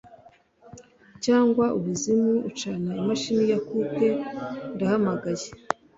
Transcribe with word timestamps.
Cyangwa 1.23 1.65
umuzimu 1.77 2.33
ucana 2.49 2.91
imashini 3.01 3.43
za 3.49 3.57
Coke 3.67 4.09
Ndahamagaye 4.73 5.47